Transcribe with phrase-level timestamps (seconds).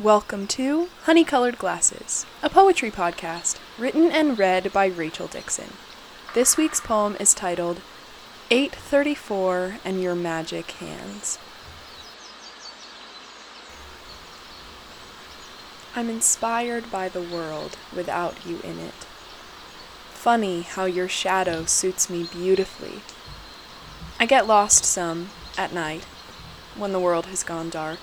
[0.00, 5.72] Welcome to Honey Colored Glasses, a poetry podcast written and read by Rachel Dixon.
[6.34, 7.80] This week's poem is titled
[8.48, 11.36] 834 and Your Magic Hands.
[15.96, 18.94] I'm inspired by the world without you in it.
[20.12, 23.00] Funny how your shadow suits me beautifully.
[24.20, 26.04] I get lost some at night
[26.76, 27.98] when the world has gone dark.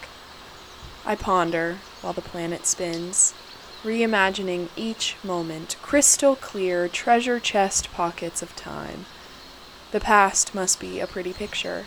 [1.07, 3.35] I ponder while the planet spins,
[3.83, 9.05] reimagining each moment, crystal clear treasure chest pockets of time.
[9.91, 11.85] The past must be a pretty picture.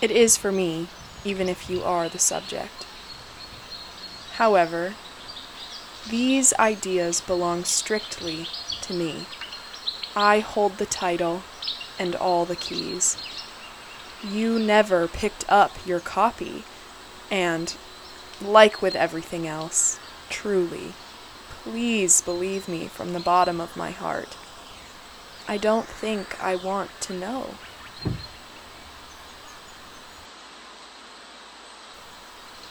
[0.00, 0.88] It is for me,
[1.24, 2.86] even if you are the subject.
[4.36, 4.94] However,
[6.08, 8.46] these ideas belong strictly
[8.80, 9.26] to me.
[10.16, 11.42] I hold the title
[11.98, 13.22] and all the keys.
[14.24, 16.64] You never picked up your copy,
[17.30, 17.76] and
[18.42, 20.92] like with everything else, truly,
[21.62, 24.36] please believe me from the bottom of my heart.
[25.48, 27.54] I don't think I want to know.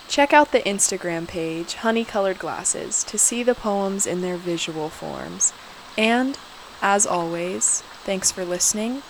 [0.08, 4.89] Check out the Instagram page, Honey Colored Glasses, to see the poems in their visual
[4.89, 5.53] forms.
[5.97, 6.38] And,
[6.81, 9.03] as always, thanks for listening,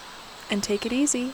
[0.52, 1.34] and take it easy.